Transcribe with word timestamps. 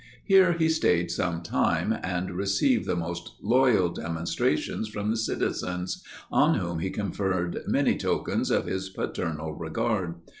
Here 0.23 0.53
he 0.53 0.67
stayed 0.67 1.11
some 1.11 1.43
time, 1.43 1.95
and 2.01 2.31
received 2.31 2.87
the 2.87 2.95
most 2.95 3.33
loyal 3.39 3.89
demonstrations 3.89 4.87
from 4.87 5.11
the 5.11 5.15
citizens, 5.15 6.03
on 6.31 6.55
whom 6.55 6.79
he 6.79 6.89
conferred 6.89 7.61
many 7.67 7.95
tokens 7.95 8.49
of 8.49 8.65
his 8.65 8.89
paternal 8.89 9.53
regard. 9.53 10.15